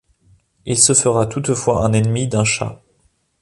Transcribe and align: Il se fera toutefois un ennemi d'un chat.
Il 0.65 0.79
se 0.79 0.95
fera 0.95 1.27
toutefois 1.27 1.85
un 1.85 1.93
ennemi 1.93 2.27
d'un 2.27 2.43
chat. 2.43 2.81